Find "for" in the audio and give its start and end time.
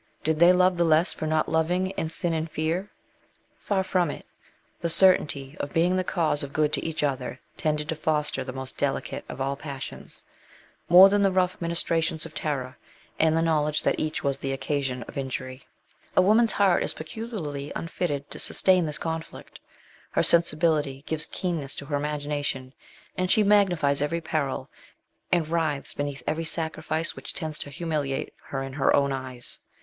1.13-1.27